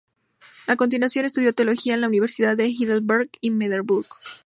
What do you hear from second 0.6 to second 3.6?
A continuación, estudió Teología en las universidades de Heidelberg y